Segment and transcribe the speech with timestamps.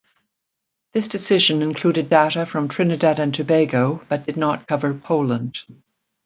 [0.93, 5.61] This decision included data from Trinidad and Tobago but did not cover Poland.